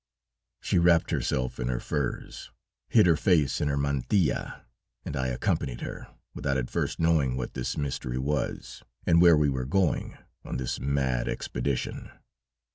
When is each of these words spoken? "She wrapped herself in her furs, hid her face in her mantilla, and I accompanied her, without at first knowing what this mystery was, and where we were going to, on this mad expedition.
"She 0.61 0.79
wrapped 0.79 1.11
herself 1.11 1.59
in 1.59 1.67
her 1.67 1.79
furs, 1.79 2.49
hid 2.89 3.05
her 3.05 3.15
face 3.15 3.61
in 3.61 3.67
her 3.67 3.77
mantilla, 3.77 4.65
and 5.05 5.15
I 5.15 5.27
accompanied 5.27 5.81
her, 5.81 6.07
without 6.33 6.57
at 6.57 6.71
first 6.71 6.99
knowing 6.99 7.37
what 7.37 7.53
this 7.53 7.77
mystery 7.77 8.17
was, 8.17 8.81
and 9.05 9.21
where 9.21 9.37
we 9.37 9.47
were 9.51 9.65
going 9.65 10.13
to, 10.13 10.19
on 10.43 10.57
this 10.57 10.79
mad 10.79 11.27
expedition. 11.29 12.09